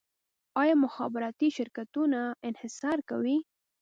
آیا 0.61 0.75
مخابراتي 0.85 1.47
شرکتونه 1.57 2.21
انحصار 2.49 2.97
کوي؟ 3.09 3.37